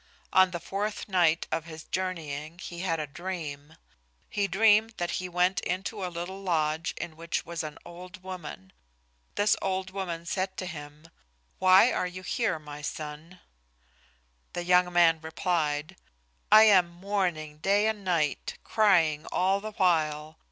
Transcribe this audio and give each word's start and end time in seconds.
On 0.33 0.49
the 0.49 0.59
fourth 0.59 1.07
night 1.07 1.45
of 1.51 1.65
his 1.65 1.83
journeying 1.83 2.57
he 2.57 2.79
had 2.79 2.99
a 2.99 3.05
dream. 3.05 3.75
He 4.31 4.47
dreamed 4.47 4.95
that 4.97 5.11
he 5.21 5.29
went 5.29 5.59
into 5.59 6.03
a 6.03 6.07
little 6.09 6.41
lodge 6.41 6.95
in 6.97 7.15
which 7.15 7.45
was 7.45 7.61
an 7.61 7.77
old 7.85 8.23
woman. 8.23 8.73
This 9.35 9.55
old 9.61 9.91
woman 9.91 10.25
said 10.25 10.57
to 10.57 10.65
him, 10.65 11.07
"Why 11.59 11.93
are 11.93 12.07
you 12.07 12.23
here, 12.23 12.57
my 12.57 12.81
son?" 12.81 13.41
The 14.53 14.63
young 14.63 14.91
man 14.91 15.21
replied, 15.21 15.97
"I 16.51 16.63
am 16.63 16.89
mourning 16.89 17.59
day 17.59 17.85
and 17.85 18.03
night, 18.03 18.57
crying 18.63 19.27
all 19.27 19.59
the 19.61 19.73
while. 19.73 20.39